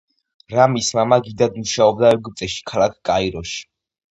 რამის 0.53 0.87
მამა 0.99 1.19
გიდად 1.27 1.61
მუშაობდა 1.65 2.09
ეგვიპტეში, 2.17 2.67
ქალაქ 2.73 2.99
კაიროში. 3.11 3.63